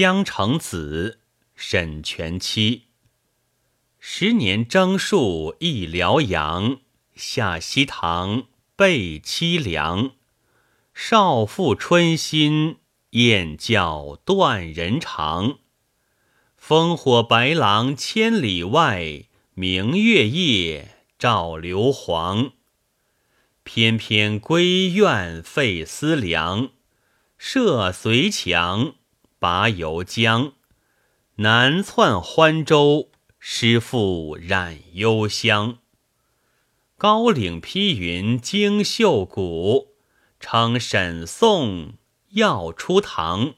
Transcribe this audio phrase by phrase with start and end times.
[0.00, 1.20] 江城子，
[1.54, 2.84] 沈全妻。
[3.98, 6.78] 十年征戍忆辽阳，
[7.14, 8.44] 下西塘
[8.74, 10.12] 背凄凉。
[10.94, 12.78] 少妇春心，
[13.10, 15.58] 燕叫断人肠。
[16.58, 22.52] 烽火白狼千里外，明月夜照硫磺。
[23.64, 26.70] 翩翩归怨费思量，
[27.36, 28.94] 涉随墙，
[29.40, 30.52] 拔游江。
[31.36, 35.78] 南窜欢州，诗赋染幽香。
[36.98, 39.94] 高岭披云惊秀谷，
[40.38, 41.94] 称沈宋
[42.32, 43.54] 要出唐。